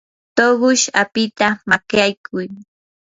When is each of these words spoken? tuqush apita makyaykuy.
tuqush 0.35 0.85
apita 1.01 1.47
makyaykuy. 1.69 2.47